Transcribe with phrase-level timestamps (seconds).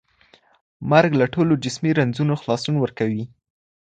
[0.91, 3.23] مرګ له ټولو جسمي رنځونو خلاصون ورکوي.